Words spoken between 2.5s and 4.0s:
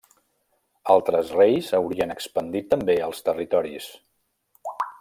també els territoris.